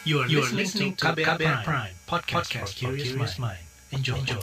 [0.00, 3.60] You are, you are listening to KBR, Prime, Prime podcast, podcast for curious mind.
[3.92, 4.16] Enjoy.
[4.16, 4.40] Enjoy.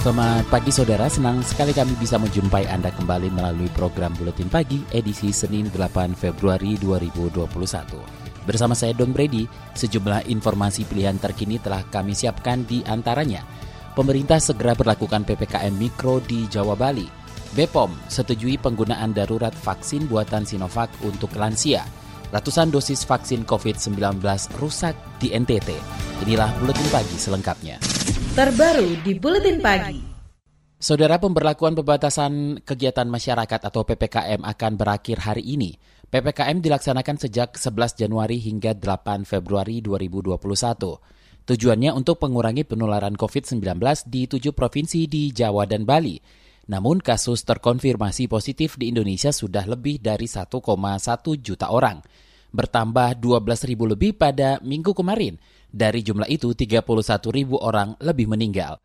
[0.00, 5.36] Selamat pagi saudara, senang sekali kami bisa menjumpai Anda kembali melalui program Buletin Pagi edisi
[5.36, 8.21] Senin 8 Februari 2021.
[8.42, 9.46] Bersama saya Don Brady,
[9.78, 13.46] sejumlah informasi pilihan terkini telah kami siapkan di antaranya.
[13.92, 17.06] Pemerintah segera berlakukan PPKM Mikro di Jawa Bali.
[17.52, 21.84] BPOM setujui penggunaan darurat vaksin buatan Sinovac untuk lansia.
[22.32, 24.00] Ratusan dosis vaksin COVID-19
[24.56, 25.76] rusak di NTT.
[26.24, 27.76] Inilah Buletin Pagi selengkapnya.
[28.32, 30.00] Terbaru di Buletin Pagi.
[30.80, 35.76] Saudara pemberlakuan pembatasan kegiatan masyarakat atau PPKM akan berakhir hari ini.
[36.12, 40.36] PPKM dilaksanakan sejak 11 Januari hingga 8 Februari 2021.
[41.48, 43.80] Tujuannya untuk mengurangi penularan COVID-19
[44.12, 46.20] di tujuh provinsi di Jawa dan Bali.
[46.68, 50.52] Namun kasus terkonfirmasi positif di Indonesia sudah lebih dari 1,1
[51.40, 52.04] juta orang.
[52.52, 55.40] Bertambah 12 ribu lebih pada minggu kemarin.
[55.72, 58.76] Dari jumlah itu, 31 ribu orang lebih meninggal.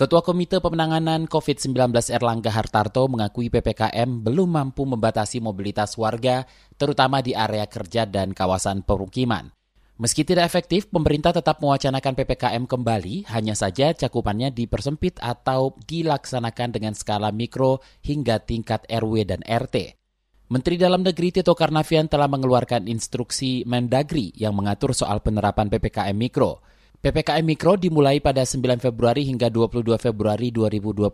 [0.00, 1.76] Ketua Komite Pemenanganan COVID-19
[2.08, 6.48] Erlangga Hartarto mengakui PPKM belum mampu membatasi mobilitas warga,
[6.80, 9.52] terutama di area kerja dan kawasan pemukiman.
[10.00, 16.96] Meski tidak efektif, pemerintah tetap mewacanakan PPKM kembali, hanya saja cakupannya dipersempit atau dilaksanakan dengan
[16.96, 20.00] skala mikro hingga tingkat RW dan RT.
[20.48, 26.64] Menteri Dalam Negeri Tito Karnavian telah mengeluarkan instruksi Mendagri yang mengatur soal penerapan PPKM Mikro.
[27.00, 31.08] PPKM Mikro dimulai pada 9 Februari hingga 22 Februari 2021.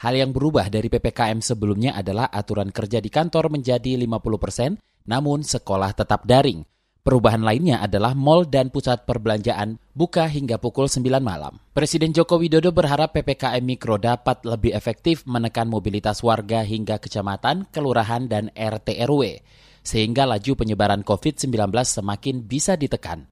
[0.00, 5.44] Hal yang berubah dari PPKM sebelumnya adalah aturan kerja di kantor menjadi 50 persen, namun
[5.44, 6.64] sekolah tetap daring.
[7.04, 11.60] Perubahan lainnya adalah mal dan pusat perbelanjaan buka hingga pukul 9 malam.
[11.76, 18.24] Presiden Joko Widodo berharap PPKM Mikro dapat lebih efektif menekan mobilitas warga hingga kecamatan, kelurahan,
[18.24, 19.44] dan RT RW,
[19.84, 23.28] sehingga laju penyebaran COVID-19 semakin bisa ditekan.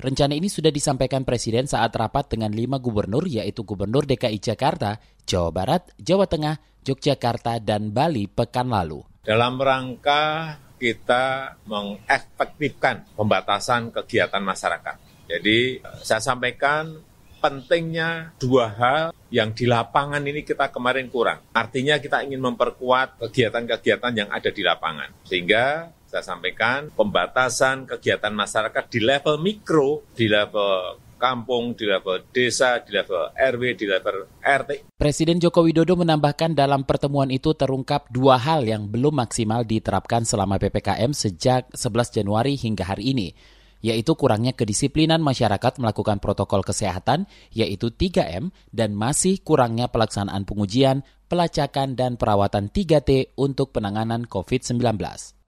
[0.00, 4.96] Rencana ini sudah disampaikan Presiden saat rapat dengan lima gubernur yaitu Gubernur DKI Jakarta,
[5.28, 6.56] Jawa Barat, Jawa Tengah,
[6.88, 9.04] Yogyakarta, dan Bali pekan lalu.
[9.20, 14.96] Dalam rangka kita mengefektifkan pembatasan kegiatan masyarakat.
[15.28, 16.96] Jadi saya sampaikan
[17.44, 21.44] pentingnya dua hal yang di lapangan ini kita kemarin kurang.
[21.52, 25.12] Artinya kita ingin memperkuat kegiatan-kegiatan yang ada di lapangan.
[25.28, 32.82] Sehingga saya sampaikan pembatasan kegiatan masyarakat di level mikro, di level kampung, di level desa,
[32.82, 34.98] di level RW, di level RT.
[34.98, 40.58] Presiden Joko Widodo menambahkan dalam pertemuan itu terungkap dua hal yang belum maksimal diterapkan selama
[40.58, 43.30] PPKM sejak 11 Januari hingga hari ini,
[43.78, 51.94] yaitu kurangnya kedisiplinan masyarakat melakukan protokol kesehatan, yaitu 3M, dan masih kurangnya pelaksanaan pengujian, pelacakan,
[51.94, 55.38] dan perawatan 3T untuk penanganan COVID-19.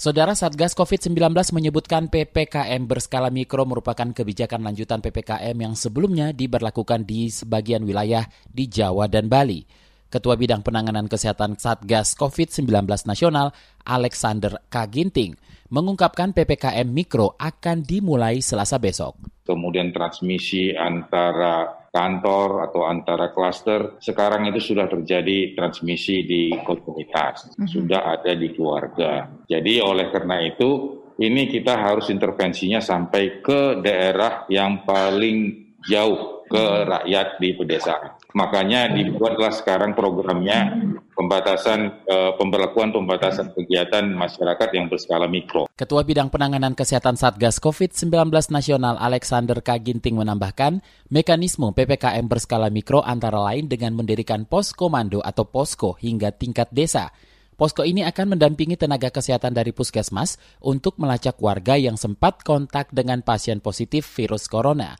[0.00, 7.28] Saudara Satgas COVID-19 menyebutkan PPKM berskala mikro merupakan kebijakan lanjutan PPKM yang sebelumnya diberlakukan di
[7.28, 9.60] sebagian wilayah di Jawa dan Bali.
[10.08, 12.64] Ketua Bidang Penanganan Kesehatan Satgas COVID-19
[13.04, 13.52] Nasional,
[13.84, 15.36] Alexander Kaginting,
[15.68, 19.20] mengungkapkan PPKM Mikro akan dimulai selasa besok.
[19.44, 27.66] Kemudian transmisi antara kantor atau antara klaster sekarang itu sudah terjadi transmisi di komunitas, mm-hmm.
[27.66, 29.26] sudah ada di keluarga.
[29.50, 36.58] Jadi oleh karena itu ini kita harus intervensinya sampai ke daerah yang paling jauh ke
[36.58, 36.84] mhm.
[36.90, 38.10] rakyat di pedesaan.
[38.34, 40.82] Makanya dibuatlah sekarang programnya
[41.20, 45.68] pembatasan uh, pemberlakuan pembatasan kegiatan masyarakat yang berskala mikro.
[45.76, 50.80] Ketua Bidang Penanganan Kesehatan Satgas COVID-19 Nasional Alexander Kaginting menambahkan,
[51.12, 57.12] mekanisme PPKM berskala mikro antara lain dengan mendirikan pos komando atau posko hingga tingkat desa.
[57.60, 63.20] Posko ini akan mendampingi tenaga kesehatan dari puskesmas untuk melacak warga yang sempat kontak dengan
[63.20, 64.96] pasien positif virus corona.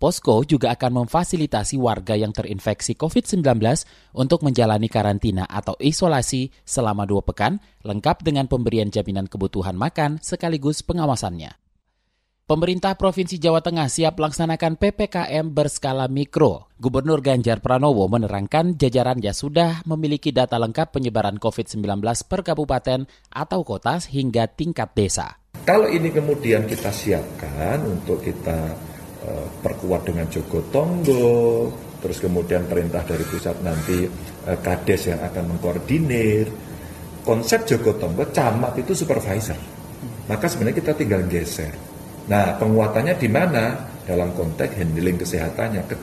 [0.00, 3.44] Posko juga akan memfasilitasi warga yang terinfeksi COVID-19
[4.16, 10.80] untuk menjalani karantina atau isolasi selama dua pekan, lengkap dengan pemberian jaminan kebutuhan makan sekaligus
[10.80, 11.52] pengawasannya.
[12.48, 16.66] Pemerintah Provinsi Jawa Tengah siap melaksanakan PPKM berskala mikro.
[16.80, 24.02] Gubernur Ganjar Pranowo menerangkan jajarannya sudah memiliki data lengkap penyebaran COVID-19 per kabupaten atau kota
[24.02, 25.38] hingga tingkat desa.
[25.62, 28.89] Kalau ini kemudian kita siapkan untuk kita
[29.20, 31.68] Eh, perkuat dengan Joko Tonggo,
[32.00, 34.08] terus kemudian perintah dari pusat nanti
[34.48, 36.48] eh, kades yang akan mengkoordinir.
[37.20, 39.60] Konsep Joko Tonggo, camat itu supervisor.
[40.24, 41.68] Maka sebenarnya kita tinggal geser.
[42.32, 43.90] Nah, penguatannya di mana?
[44.10, 45.82] dalam konteks handling kesehatannya.
[45.86, 45.94] Ke,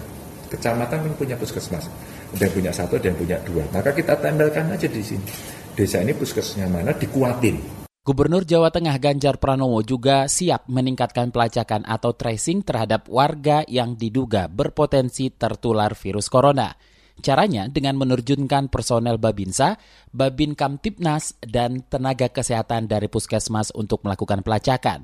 [0.56, 1.92] kecamatan kan punya puskesmas,
[2.32, 3.68] ada yang punya satu, ada yang punya dua.
[3.76, 5.28] Maka kita tempelkan aja di sini.
[5.76, 7.87] Desa ini puskesmasnya mana dikuatin.
[8.08, 14.48] Gubernur Jawa Tengah Ganjar Pranowo juga siap meningkatkan pelacakan atau tracing terhadap warga yang diduga
[14.48, 16.72] berpotensi tertular virus corona.
[17.20, 19.76] Caranya dengan menerjunkan personel Babinsa,
[20.16, 25.04] Babin Kamtipnas, dan tenaga kesehatan dari puskesmas untuk melakukan pelacakan.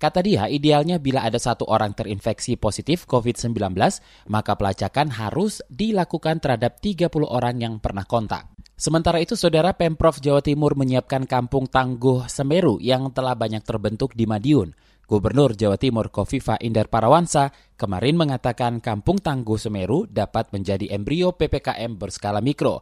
[0.00, 3.52] Kata dia, idealnya bila ada satu orang terinfeksi positif COVID-19,
[4.32, 8.59] maka pelacakan harus dilakukan terhadap 30 orang yang pernah kontak.
[8.80, 14.24] Sementara itu, Saudara Pemprov Jawa Timur menyiapkan kampung tangguh Semeru yang telah banyak terbentuk di
[14.24, 14.72] Madiun.
[15.04, 22.00] Gubernur Jawa Timur Kofifa Indar Parawansa kemarin mengatakan kampung tangguh Semeru dapat menjadi embrio PPKM
[22.00, 22.80] berskala mikro.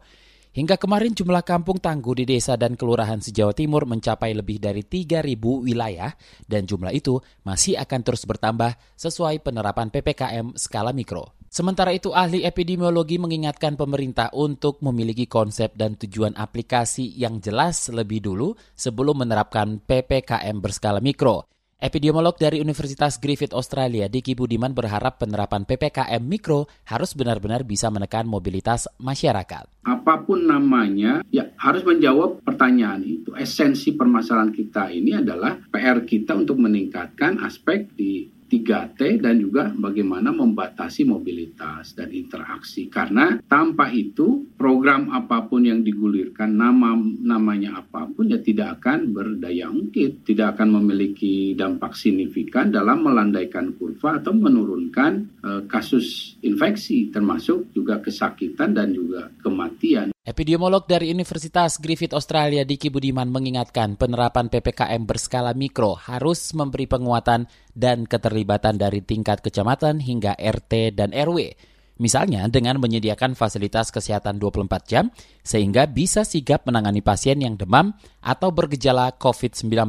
[0.55, 5.35] Hingga kemarin jumlah kampung tangguh di desa dan kelurahan se-Jawa Timur mencapai lebih dari 3.000
[5.67, 6.15] wilayah
[6.47, 11.38] dan jumlah itu masih akan terus bertambah sesuai penerapan PPKM skala mikro.
[11.49, 18.21] Sementara itu, ahli epidemiologi mengingatkan pemerintah untuk memiliki konsep dan tujuan aplikasi yang jelas lebih
[18.21, 21.49] dulu sebelum menerapkan PPKM berskala mikro.
[21.79, 28.27] Epidemiolog dari Universitas Griffith Australia, Diki Budiman berharap penerapan PPKM mikro harus benar-benar bisa menekan
[28.27, 29.87] mobilitas masyarakat.
[29.87, 33.31] Apa pun namanya, ya harus menjawab pertanyaan itu.
[33.39, 40.33] Esensi permasalahan kita ini adalah PR kita untuk meningkatkan aspek di 3T dan juga bagaimana
[40.33, 42.89] membatasi mobilitas dan interaksi.
[42.89, 49.13] Karena tanpa itu program apa pun yang digulirkan nama namanya apa pun ya tidak akan
[49.13, 55.13] berdaya ungkit tidak akan memiliki dampak signifikan dalam melandaikan kurva atau menurunkan
[55.45, 62.93] uh, kasus infeksi termasuk juga kesakitan dan juga kematian Epidemiolog dari Universitas Griffith Australia Diki
[62.93, 70.37] Budiman mengingatkan penerapan PPKM berskala mikro harus memberi penguatan dan keterlibatan dari tingkat kecamatan hingga
[70.37, 71.57] RT dan RW.
[71.97, 75.09] Misalnya dengan menyediakan fasilitas kesehatan 24 jam
[75.41, 79.89] sehingga bisa sigap menangani pasien yang demam atau bergejala COVID-19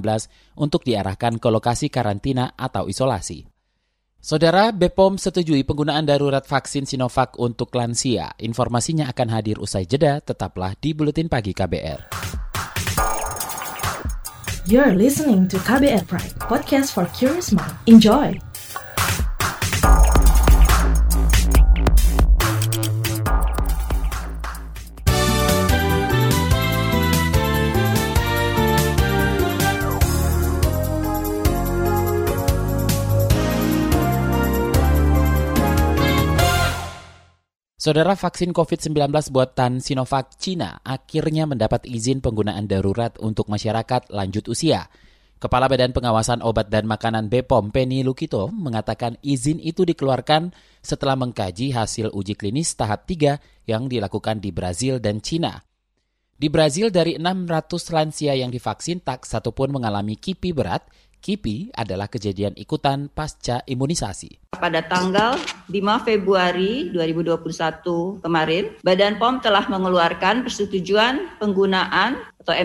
[0.56, 3.48] untuk diarahkan ke lokasi karantina atau isolasi.
[4.19, 8.36] Saudara BPOM setujui penggunaan darurat vaksin Sinovac untuk lansia.
[8.36, 12.12] Informasinya akan hadir usai jeda, tetaplah di Buletin Pagi KBR.
[14.68, 17.71] You're listening to KBR Pride, podcast for curious mind.
[17.88, 18.48] Enjoy!
[37.89, 44.94] Saudara vaksin COVID-19 buatan Sinovac Cina akhirnya mendapat izin penggunaan darurat untuk masyarakat lanjut usia.
[45.41, 50.53] Kepala Badan Pengawasan Obat dan Makanan BPOM Penny Lukito mengatakan izin itu dikeluarkan
[50.86, 55.57] setelah mengkaji hasil uji klinis tahap 3 yang dilakukan di Brazil dan Cina.
[56.38, 60.85] Di Brazil dari 600 lansia yang divaksin tak satupun mengalami kipi berat
[61.19, 64.56] KIPI adalah kejadian ikutan pasca imunisasi.
[64.60, 65.39] Pada tanggal
[65.69, 72.56] 5 Februari 2021 kemarin, Badan POM telah mengeluarkan persetujuan penggunaan atau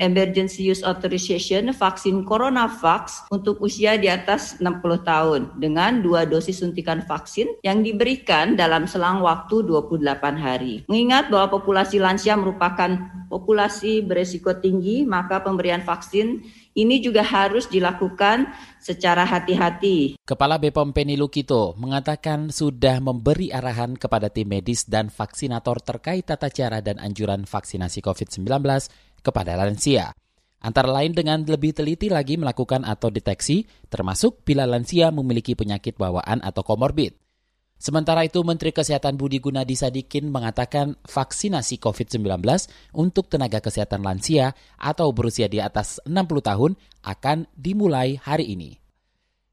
[0.00, 7.04] Emergency Use Authorization vaksin CoronaVax untuk usia di atas 60 tahun dengan dua dosis suntikan
[7.04, 10.88] vaksin yang diberikan dalam selang waktu 28 hari.
[10.88, 12.96] Mengingat bahwa populasi lansia merupakan
[13.28, 16.40] populasi beresiko tinggi, maka pemberian vaksin
[16.76, 20.20] ini juga harus dilakukan secara hati-hati.
[20.22, 26.52] Kepala BPOM Penny Lukito mengatakan sudah memberi arahan kepada tim medis dan vaksinator terkait tata
[26.52, 28.46] cara dan anjuran vaksinasi COVID-19
[29.24, 30.12] kepada lansia.
[30.60, 36.44] Antara lain dengan lebih teliti lagi melakukan atau deteksi, termasuk bila lansia memiliki penyakit bawaan
[36.44, 37.25] atau komorbid.
[37.76, 42.40] Sementara itu, Menteri Kesehatan Budi Gunadi Sadikin mengatakan vaksinasi COVID-19
[42.96, 46.72] untuk tenaga kesehatan lansia atau berusia di atas 60 tahun
[47.04, 48.80] akan dimulai hari ini.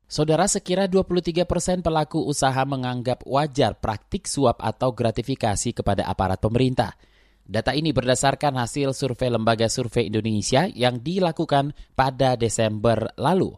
[0.07, 6.95] Saudara sekira 23 persen pelaku usaha menganggap wajar praktik suap atau gratifikasi kepada aparat pemerintah.
[7.43, 13.51] Data ini berdasarkan hasil survei Lembaga Survei Indonesia yang dilakukan pada Desember lalu.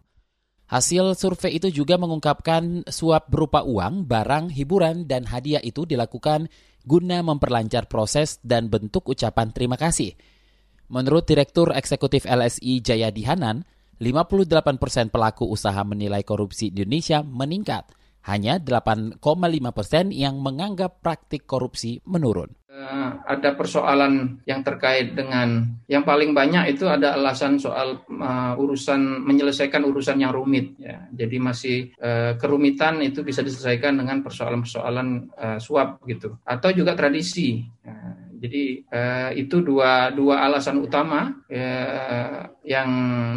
[0.65, 6.49] Hasil survei itu juga mengungkapkan suap berupa uang, barang, hiburan, dan hadiah itu dilakukan
[6.81, 10.17] guna memperlancar proses dan bentuk ucapan terima kasih.
[10.89, 13.65] Menurut Direktur Eksekutif LSI Jayadi Hanan,
[14.01, 17.85] 58 persen pelaku usaha menilai korupsi Indonesia meningkat.
[18.25, 19.21] Hanya 8,5
[19.69, 22.57] persen yang menganggap praktik korupsi menurun.
[22.85, 29.25] Uh, ada persoalan yang terkait dengan yang paling banyak itu ada alasan soal uh, urusan
[29.25, 31.09] menyelesaikan urusan yang rumit ya.
[31.09, 37.65] Jadi masih uh, kerumitan itu bisa diselesaikan dengan persoalan-persoalan uh, suap gitu atau juga tradisi.
[37.81, 42.89] Ya jadi uh, itu dua dua alasan utama uh, yang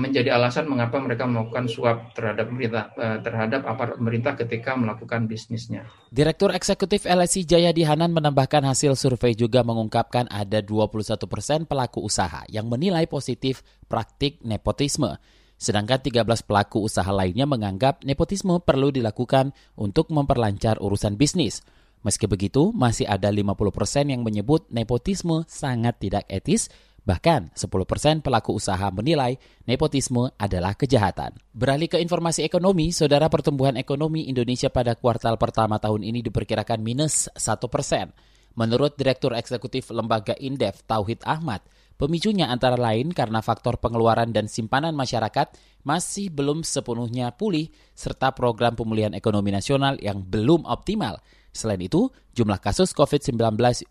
[0.05, 5.89] menjadi alasan mengapa mereka melakukan suap terhadap pemerintah uh, terhadap aparat pemerintah ketika melakukan bisnisnya.
[6.13, 12.45] Direktur Eksekutif LSI Jayadi Hanan menambahkan hasil survei juga mengungkapkan ada 21 persen pelaku usaha
[12.53, 15.17] yang menilai positif praktik nepotisme.
[15.59, 21.67] Sedangkan 13 pelaku usaha lainnya menganggap nepotisme perlu dilakukan untuk memperlancar urusan bisnis.
[22.07, 26.71] Meski begitu, masih ada 50% persen yang menyebut nepotisme sangat tidak etis,
[27.03, 31.35] bahkan 10% persen pelaku usaha menilai nepotisme adalah kejahatan.
[31.51, 37.27] Beralih ke informasi ekonomi, saudara pertumbuhan ekonomi Indonesia pada kuartal pertama tahun ini diperkirakan minus
[37.35, 37.67] 1%.
[37.67, 38.15] persen.
[38.59, 41.63] Menurut Direktur Eksekutif Lembaga Indef Tauhid Ahmad,
[41.99, 45.51] Pemicunya antara lain karena faktor pengeluaran dan simpanan masyarakat
[45.83, 51.19] masih belum sepenuhnya pulih serta program pemulihan ekonomi nasional yang belum optimal
[51.59, 52.07] Selain itu,
[52.39, 53.35] jumlah kasus COVID-19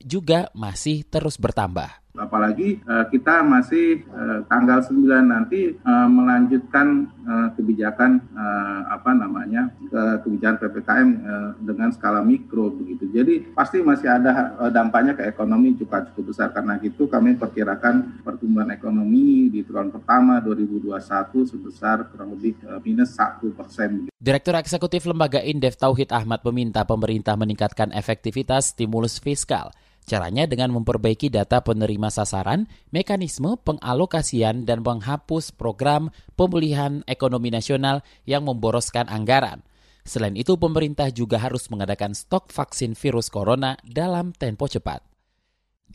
[0.07, 2.06] juga masih terus bertambah.
[2.17, 9.69] Apalagi uh, kita masih uh, tanggal 9 nanti uh, melanjutkan uh, kebijakan uh, apa namanya
[9.87, 13.07] ke kebijakan PPKM uh, dengan skala mikro begitu.
[13.13, 18.25] Jadi pasti masih ada uh, dampaknya ke ekonomi juga cukup besar karena itu kami perkirakan
[18.25, 20.97] pertumbuhan ekonomi di triwulan pertama 2021
[21.45, 24.09] sebesar kurang lebih uh, minus satu persen.
[24.17, 29.69] Direktur Eksekutif Lembaga Indef Tauhid Ahmad meminta pemerintah meningkatkan efektivitas stimulus fiskal
[30.07, 32.63] Caranya dengan memperbaiki data penerima sasaran,
[32.95, 39.67] mekanisme pengalokasian dan menghapus program pemulihan ekonomi nasional yang memboroskan anggaran.
[40.07, 45.03] Selain itu, pemerintah juga harus mengadakan stok vaksin virus corona dalam tempo cepat.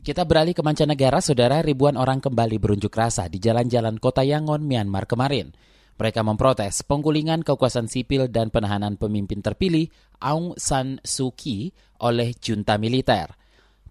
[0.04, 5.08] Kita beralih ke mancanegara, saudara ribuan orang kembali berunjuk rasa di jalan-jalan kota Yangon, Myanmar
[5.08, 5.56] kemarin.
[5.96, 9.88] Mereka memprotes penggulingan kekuasaan sipil dan penahanan pemimpin terpilih
[10.20, 11.72] Aung San Suu Kyi
[12.04, 13.40] oleh junta militer.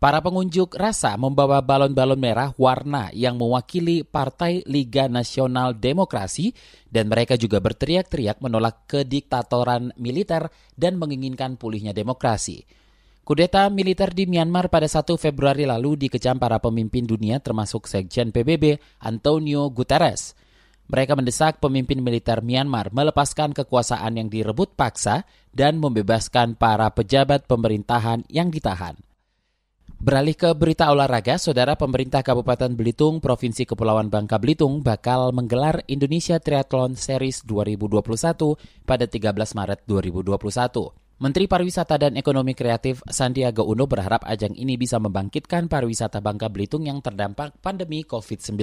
[0.01, 6.57] Para pengunjuk rasa membawa balon-balon merah warna yang mewakili Partai Liga Nasional Demokrasi
[6.89, 12.65] dan mereka juga berteriak-teriak menolak kediktatoran militer dan menginginkan pulihnya demokrasi.
[13.21, 18.81] Kudeta militer di Myanmar pada 1 Februari lalu dikecam para pemimpin dunia termasuk Sekjen PBB
[19.05, 20.33] Antonio Guterres.
[20.89, 28.25] Mereka mendesak pemimpin militer Myanmar melepaskan kekuasaan yang direbut paksa dan membebaskan para pejabat pemerintahan
[28.33, 29.10] yang ditahan.
[30.01, 36.41] Beralih ke berita olahraga, saudara pemerintah Kabupaten Belitung, Provinsi Kepulauan Bangka Belitung bakal menggelar Indonesia
[36.41, 38.01] Triathlon Series 2021
[38.81, 41.21] pada 13 Maret 2021.
[41.21, 46.89] Menteri Pariwisata dan Ekonomi Kreatif Sandiaga Uno berharap ajang ini bisa membangkitkan pariwisata Bangka Belitung
[46.89, 48.57] yang terdampak pandemi COVID-19.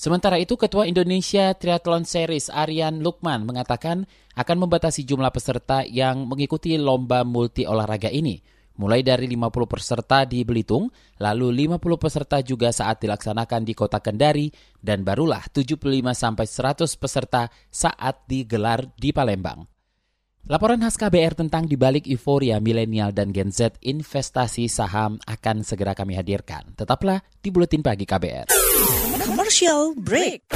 [0.00, 6.80] Sementara itu, Ketua Indonesia Triathlon Series Aryan Lukman mengatakan akan membatasi jumlah peserta yang mengikuti
[6.80, 10.88] lomba multi olahraga ini mulai dari 50 peserta di Belitung,
[11.20, 14.48] lalu 50 peserta juga saat dilaksanakan di Kota Kendari,
[14.80, 15.76] dan barulah 75
[16.16, 19.68] sampai 100 peserta saat digelar di Palembang.
[20.48, 26.16] Laporan khas KBR tentang dibalik euforia milenial dan Gen Z investasi saham akan segera kami
[26.16, 26.72] hadirkan.
[26.72, 28.48] Tetaplah di Buletin Pagi KBR.
[29.20, 30.48] Commercial Break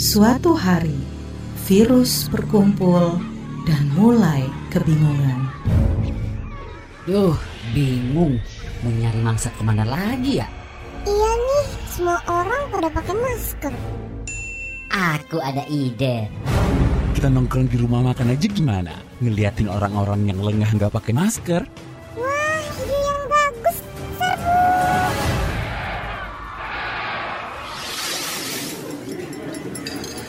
[0.00, 0.96] Suatu hari,
[1.68, 3.20] virus berkumpul
[3.68, 5.50] dan mulai kebingungan.
[7.04, 7.34] Duh,
[7.74, 8.38] bingung.
[8.80, 10.46] Mau nyari mangsa ke mana lagi ya?
[11.04, 13.74] Iya nih, semua orang pada pakai masker.
[14.90, 16.30] Aku ada ide.
[17.12, 18.94] Kita nongkrong di rumah makan aja gimana?
[19.18, 21.62] Ngeliatin orang-orang yang lengah nggak pakai masker.
[22.14, 23.76] Wah, ide yang bagus.
[24.16, 24.58] Serbu.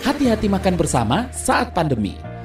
[0.02, 2.31] Hati-hati makan bersama saat pandemi.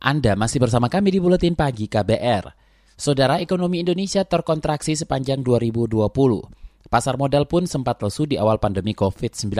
[0.00, 2.56] Anda masih bersama kami di Buletin Pagi KBR.
[2.96, 6.08] Saudara ekonomi Indonesia terkontraksi sepanjang 2020.
[6.88, 9.52] Pasar modal pun sempat lesu di awal pandemi COVID-19.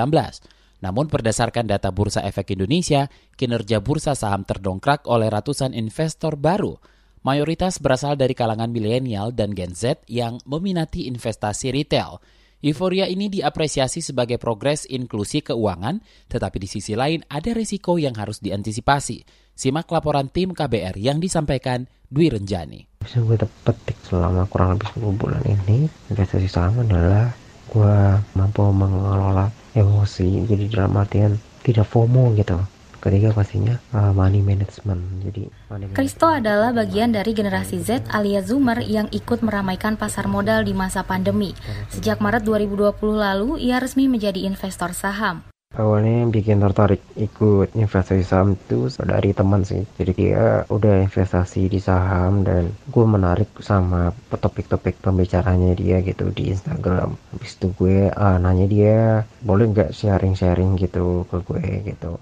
[0.80, 6.80] Namun berdasarkan data Bursa Efek Indonesia, kinerja bursa saham terdongkrak oleh ratusan investor baru.
[7.20, 12.16] Mayoritas berasal dari kalangan milenial dan Gen Z yang meminati investasi retail.
[12.64, 16.00] Euforia ini diapresiasi sebagai progres inklusi keuangan,
[16.32, 19.39] tetapi di sisi lain ada risiko yang harus diantisipasi.
[19.54, 22.86] Simak laporan tim KBR yang disampaikan Dwi Renjani.
[23.04, 27.30] Bisa gue petik selama kurang lebih 10 bulan ini, investasi saham adalah
[27.70, 27.96] gue
[28.34, 32.58] mampu mengelola emosi, jadi dalam artian tidak FOMO gitu.
[33.00, 35.24] Ketiga pastinya uh, money management.
[35.24, 35.48] Jadi
[35.96, 41.00] Kristo adalah bagian dari generasi Z alias Zoomer yang ikut meramaikan pasar modal di masa
[41.00, 41.56] pandemi.
[41.88, 45.40] Sejak Maret 2020 lalu, ia resmi menjadi investor saham.
[45.70, 49.86] Awalnya bikin tertarik ikut investasi saham itu dari teman sih.
[49.94, 56.50] Jadi dia udah investasi di saham dan gue menarik sama topik-topik pembicaranya dia gitu di
[56.50, 57.14] Instagram.
[57.30, 62.18] Habis itu gue uh, nanya dia boleh nggak sharing-sharing gitu ke gue gitu.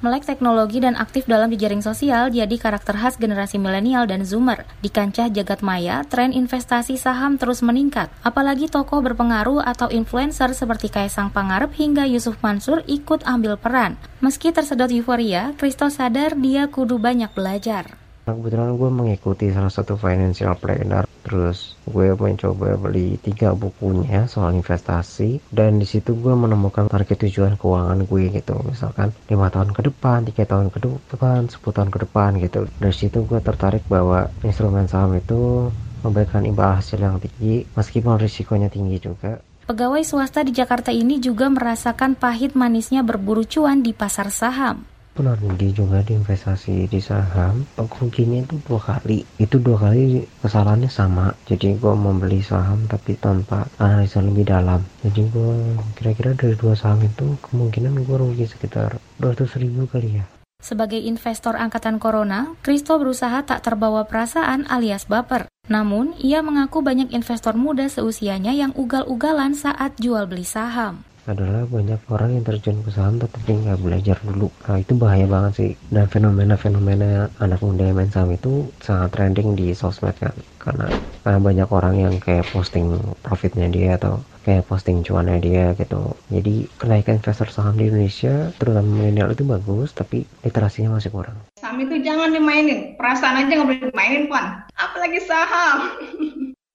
[0.00, 4.64] Melek teknologi dan aktif dalam jejaring sosial jadi karakter khas generasi milenial dan zoomer.
[4.80, 8.08] Di kancah jagat maya, tren investasi saham terus meningkat.
[8.24, 14.00] Apalagi tokoh berpengaruh atau influencer seperti Kaisang Pangarep hingga Yusuf Mansur ikut ambil peran.
[14.24, 18.09] Meski tersedot euforia, Kristo sadar dia kudu banyak belajar.
[18.34, 25.42] Kebetulan gue mengikuti salah satu financial planner, terus gue mencoba beli tiga bukunya soal investasi,
[25.50, 30.26] dan di situ gue menemukan target tujuan keuangan gue gitu, misalkan lima tahun ke depan,
[30.30, 30.78] tiga tahun ke
[31.14, 32.60] depan, 10 tahun ke depan gitu.
[32.78, 35.70] Dari situ gue tertarik bahwa instrumen saham itu
[36.00, 39.38] memberikan imbal hasil yang tinggi, meskipun risikonya tinggi juga.
[39.70, 45.34] Pegawai swasta di Jakarta ini juga merasakan pahit manisnya berburu cuan di pasar saham pernah
[45.36, 47.66] rugi juga di investasi di saham.
[47.76, 49.26] Ruginya itu dua kali.
[49.36, 51.34] Itu dua kali kesalahannya sama.
[51.44, 54.80] Jadi gue membeli saham tapi tanpa analisa lebih dalam.
[55.04, 55.52] Jadi gue
[55.98, 60.24] kira-kira dari dua saham itu kemungkinan gue rugi sekitar 200 ribu kali ya.
[60.60, 65.48] Sebagai investor angkatan corona, Kristo berusaha tak terbawa perasaan alias baper.
[65.72, 72.00] Namun, ia mengaku banyak investor muda seusianya yang ugal-ugalan saat jual beli saham adalah banyak
[72.08, 74.48] orang yang terjun ke saham tapi nggak belajar dulu.
[74.64, 75.70] Nah itu bahaya banget sih.
[75.92, 80.86] Dan fenomena-fenomena anak muda yang main saham itu sangat trending di sosmed kan karena,
[81.24, 86.16] karena banyak orang yang kayak posting profitnya dia atau kayak posting cuannya dia gitu.
[86.32, 91.36] Jadi kenaikan investor saham di Indonesia terutama milenial itu bagus tapi literasinya masih kurang.
[91.60, 92.96] Saham itu jangan dimainin.
[92.96, 95.92] Perasaan aja nggak boleh dimainin pan apalagi saham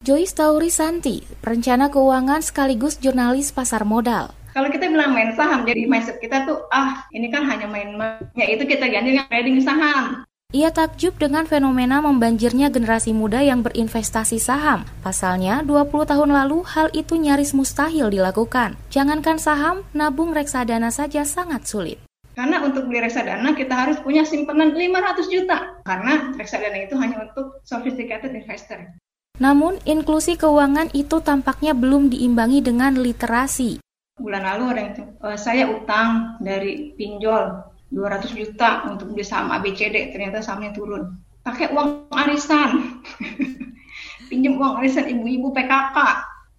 [0.06, 4.30] Joyce Tauri Santi, perencana keuangan sekaligus jurnalis pasar modal.
[4.54, 7.98] Kalau kita bilang main saham, jadi mindset kita tuh, ah ini kan hanya main
[8.38, 10.22] ya itu kita ganti dengan trading saham.
[10.54, 14.86] Ia takjub dengan fenomena membanjirnya generasi muda yang berinvestasi saham.
[15.02, 18.78] Pasalnya, 20 tahun lalu hal itu nyaris mustahil dilakukan.
[18.94, 21.98] Jangankan saham, nabung reksadana saja sangat sulit.
[22.38, 25.82] Karena untuk beli reksadana kita harus punya simpanan 500 juta.
[25.82, 28.86] Karena reksadana itu hanya untuk sophisticated investor.
[29.36, 33.84] Namun, inklusi keuangan itu tampaknya belum diimbangi dengan literasi.
[34.16, 37.52] Bulan lalu ada yang uh, saya utang dari pinjol
[37.92, 41.20] 200 juta untuk beli saham ABCD ternyata sahamnya turun.
[41.44, 43.04] Pakai uang arisan.
[44.32, 45.98] Pinjam uang arisan ibu-ibu PKK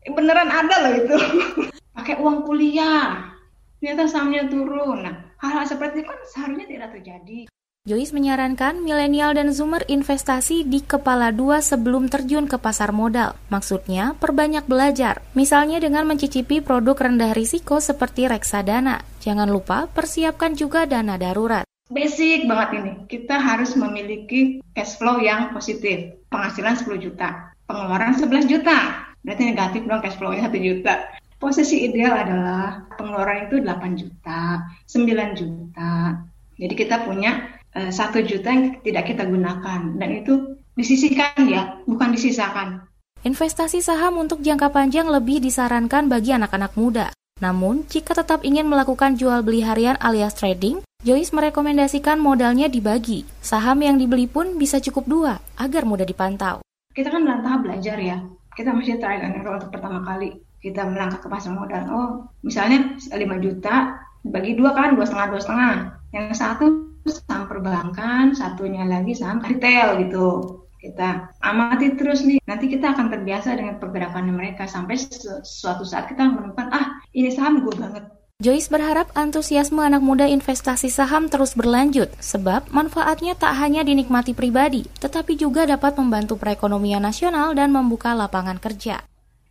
[0.05, 1.17] eh, beneran ada loh itu.
[1.97, 3.33] Pakai uang kuliah.
[3.81, 5.09] Ternyata sahamnya turun.
[5.09, 7.49] Nah hal-hal seperti itu kan seharusnya tidak terjadi
[7.87, 13.39] Joyce menyarankan milenial dan zoomer investasi di kepala dua sebelum terjun ke pasar modal.
[13.47, 15.23] Maksudnya, perbanyak belajar.
[15.39, 19.07] Misalnya dengan mencicipi produk rendah risiko seperti reksadana.
[19.23, 21.63] Jangan lupa persiapkan juga dana darurat.
[21.87, 22.93] Basic banget ini.
[23.07, 26.19] Kita harus memiliki cash flow yang positif.
[26.27, 27.55] Penghasilan 10 juta.
[27.71, 29.07] Pengeluaran 11 juta.
[29.23, 31.07] Berarti negatif dong cash flow-nya 1 juta.
[31.39, 36.19] Posisi ideal adalah pengeluaran itu 8 juta, 9 juta.
[36.57, 37.56] Jadi kita punya
[37.93, 42.89] satu juta yang tidak kita gunakan dan itu disisihkan ya, bukan disisakan.
[43.27, 47.11] Investasi saham untuk jangka panjang lebih disarankan bagi anak-anak muda.
[47.37, 53.29] Namun, jika tetap ingin melakukan jual beli harian alias trading, Joyce merekomendasikan modalnya dibagi.
[53.45, 56.65] Saham yang dibeli pun bisa cukup dua, agar mudah dipantau.
[56.97, 58.25] Kita kan dalam tahap belajar ya.
[58.57, 60.33] Kita masih trial and error untuk pertama kali.
[60.65, 61.83] Kita melangkah ke pasar modal.
[61.93, 62.09] Oh,
[62.41, 63.13] misalnya 5
[63.45, 65.73] juta, bagi dua kan, dua setengah, dua setengah.
[66.17, 66.65] Yang satu
[67.11, 70.29] saham perbankan, satunya lagi saham retail gitu.
[70.77, 74.95] Kita amati terus nih, nanti kita akan terbiasa dengan pergerakan mereka sampai
[75.43, 78.07] suatu saat kita menemukan, ah ini saham gue banget.
[78.37, 84.85] Joyce berharap antusiasme anak muda investasi saham terus berlanjut, sebab manfaatnya tak hanya dinikmati pribadi,
[85.01, 89.01] tetapi juga dapat membantu perekonomian nasional dan membuka lapangan kerja.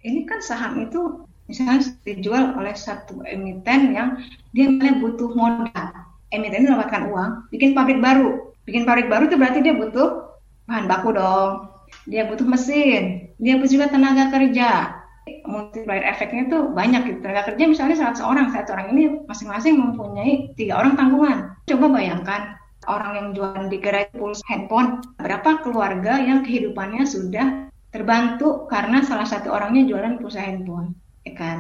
[0.06, 4.22] Ini kan saham itu misalnya dijual oleh satu emiten yang
[4.54, 4.70] dia
[5.02, 6.14] butuh modal.
[6.36, 8.52] Emiten mendapatkan uang, bikin pabrik baru.
[8.67, 10.36] Bikin pabrik baru itu berarti dia butuh
[10.67, 11.71] bahan baku dong.
[12.10, 15.00] Dia butuh mesin, dia butuh juga tenaga kerja.
[15.48, 17.19] Multiplier efeknya itu banyak gitu.
[17.24, 21.56] Tenaga kerja misalnya 100 orang, 100 orang ini masing-masing mempunyai tiga orang tanggungan.
[21.65, 28.67] Coba bayangkan orang yang jualan di gerai pulsa handphone, berapa keluarga yang kehidupannya sudah terbantu
[28.69, 30.93] karena salah satu orangnya jualan pulsa handphone
[31.26, 31.58] ya kan?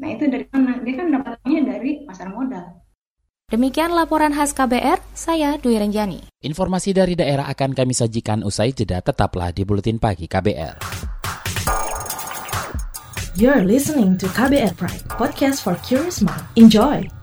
[0.00, 0.80] Nah itu dari mana?
[0.80, 2.78] Dia kan dapatnya dari pasar modal.
[3.50, 6.22] Demikian laporan khas KBR, saya Dwi Renjani.
[6.38, 10.78] Informasi dari daerah akan kami sajikan usai jeda tetaplah di Buletin Pagi KBR.
[13.34, 16.46] You're listening to KBR Pride, podcast for curious mind.
[16.54, 17.19] Enjoy!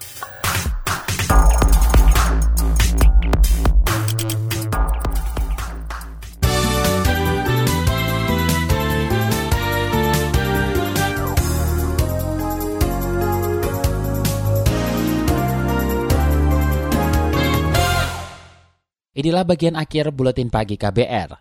[19.17, 21.34] Inilah bagian akhir buletin pagi KBR.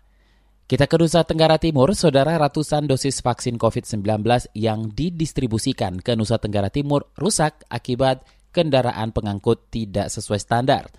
[0.65, 4.01] Kita ke Nusa Tenggara Timur, saudara ratusan dosis vaksin COVID-19
[4.57, 10.89] yang didistribusikan ke Nusa Tenggara Timur rusak akibat kendaraan pengangkut tidak sesuai standar.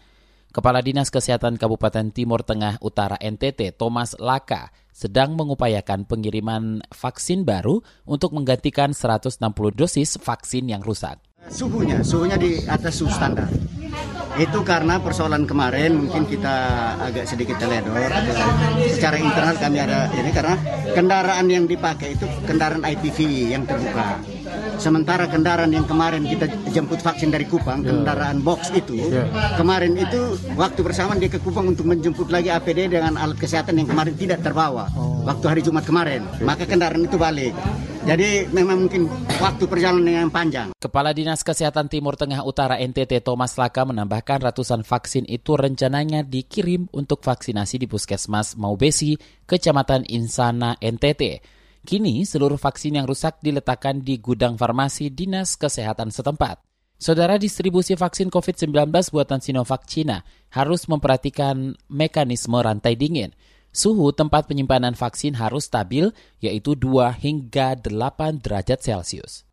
[0.55, 7.83] Kepala Dinas Kesehatan Kabupaten Timur Tengah Utara NTT, Thomas Laka, sedang mengupayakan pengiriman vaksin baru
[8.07, 9.43] untuk menggantikan 160
[9.75, 11.19] dosis vaksin yang rusak.
[11.47, 13.47] Suhunya, suhunya di atas suhu standar.
[14.39, 16.55] Itu karena persoalan kemarin mungkin kita
[17.03, 17.99] agak sedikit teledor.
[18.87, 20.55] Secara internal kami ada ini karena
[20.95, 23.19] kendaraan yang dipakai itu kendaraan IPV
[23.51, 24.23] yang terbuka.
[24.79, 27.91] Sementara kendaraan yang kemarin kita jemput vaksin dari Kupang, ya.
[27.91, 29.27] kendaraan box itu, ya.
[29.59, 33.91] kemarin itu waktu bersamaan dia ke Kupang untuk menjemput lagi APD dengan alat kesehatan yang
[33.91, 34.87] kemarin tidak terbawa.
[34.95, 35.27] Oh.
[35.27, 37.59] Waktu hari Jumat kemarin, maka kendaraan itu balik.
[38.09, 39.05] Jadi memang mungkin
[39.37, 40.73] waktu perjalanan yang panjang.
[40.81, 46.89] Kepala Dinas Kesehatan Timur Tengah Utara NTT Thomas Laka menambahkan ratusan vaksin itu rencananya dikirim
[46.97, 51.45] untuk vaksinasi di Puskesmas Maubesi, Kecamatan Insana, NTT.
[51.85, 56.65] Kini seluruh vaksin yang rusak diletakkan di gudang farmasi Dinas Kesehatan setempat.
[56.97, 63.37] Saudara distribusi vaksin COVID-19 buatan Sinovac Cina harus memperhatikan mekanisme rantai dingin.
[63.79, 66.11] Suhu tempat penyimpanan vaksin harus stabil,
[66.43, 69.47] yaitu 2 hingga 8 derajat Celcius.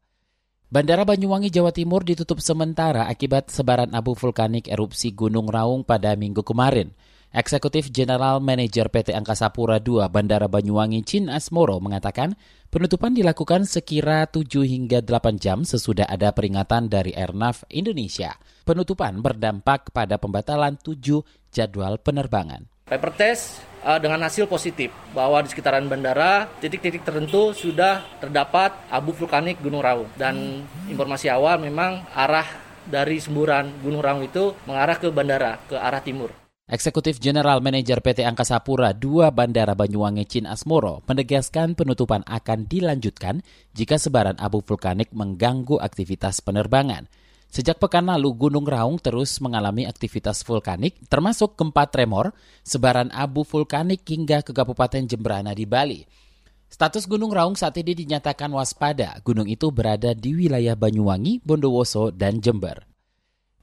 [0.65, 6.41] Bandara Banyuwangi, Jawa Timur ditutup sementara akibat sebaran abu vulkanik erupsi Gunung Raung pada minggu
[6.41, 6.89] kemarin.
[7.37, 12.33] Eksekutif General Manager PT Angkasa Pura II Bandara Banyuwangi Chin Asmoro mengatakan
[12.73, 18.33] penutupan dilakukan sekira 7 hingga 8 jam sesudah ada peringatan dari Airnav Indonesia.
[18.65, 21.21] Penutupan berdampak pada pembatalan 7
[21.53, 22.73] jadwal penerbangan.
[22.85, 29.09] Paper test uh, dengan hasil positif bahwa di sekitaran bandara titik-titik tertentu sudah terdapat abu
[29.09, 32.45] vulkanik Gunung Raung dan informasi awal memang arah
[32.85, 36.29] dari semburan Gunung Raung itu mengarah ke bandara ke arah timur.
[36.69, 43.41] Eksekutif General Manager PT Angkasa Pura II Bandara Banyuwangi Chin Asmoro menegaskan penutupan akan dilanjutkan
[43.73, 47.09] jika sebaran abu vulkanik mengganggu aktivitas penerbangan.
[47.55, 52.35] Sejak pekan lalu, Gunung Raung terus mengalami aktivitas vulkanik, termasuk gempa tremor,
[52.67, 56.03] sebaran abu vulkanik hingga ke Kabupaten Jemberana di Bali.
[56.67, 59.15] Status Gunung Raung saat ini dinyatakan waspada.
[59.23, 62.94] Gunung itu berada di wilayah Banyuwangi, Bondowoso, dan Jember.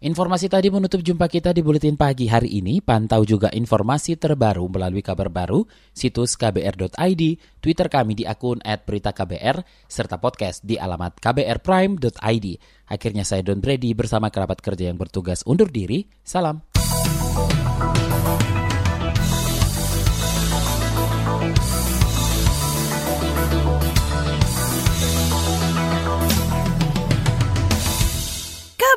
[0.03, 2.83] Informasi tadi menutup jumpa kita di Buletin Pagi hari ini.
[2.83, 5.63] Pantau juga informasi terbaru melalui kabar baru,
[5.95, 7.23] situs kbr.id,
[7.63, 12.47] Twitter kami di akun @beritaKBR, serta podcast di alamat kbrprime.id.
[12.91, 16.11] Akhirnya saya Don Brady bersama kerabat kerja yang bertugas undur diri.
[16.27, 16.67] Salam.